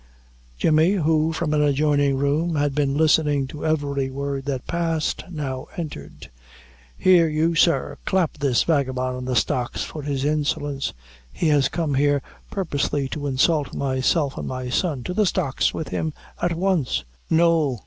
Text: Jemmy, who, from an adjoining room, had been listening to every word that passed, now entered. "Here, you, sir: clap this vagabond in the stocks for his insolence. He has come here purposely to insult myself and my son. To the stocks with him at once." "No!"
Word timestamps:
Jemmy, 0.57 0.93
who, 0.93 1.31
from 1.31 1.53
an 1.53 1.61
adjoining 1.61 2.17
room, 2.17 2.55
had 2.55 2.73
been 2.73 2.97
listening 2.97 3.45
to 3.49 3.63
every 3.63 4.09
word 4.09 4.45
that 4.45 4.65
passed, 4.65 5.23
now 5.29 5.67
entered. 5.77 6.31
"Here, 6.97 7.27
you, 7.29 7.53
sir: 7.53 7.99
clap 8.03 8.39
this 8.39 8.63
vagabond 8.63 9.19
in 9.19 9.25
the 9.25 9.35
stocks 9.35 9.83
for 9.83 10.01
his 10.01 10.25
insolence. 10.25 10.93
He 11.31 11.49
has 11.49 11.69
come 11.69 11.93
here 11.93 12.23
purposely 12.49 13.07
to 13.09 13.27
insult 13.27 13.75
myself 13.75 14.39
and 14.39 14.47
my 14.47 14.71
son. 14.71 15.03
To 15.03 15.13
the 15.13 15.27
stocks 15.27 15.71
with 15.71 15.89
him 15.89 16.13
at 16.41 16.53
once." 16.53 17.03
"No!" 17.29 17.79